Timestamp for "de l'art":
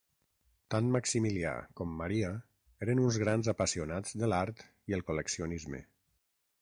4.23-4.65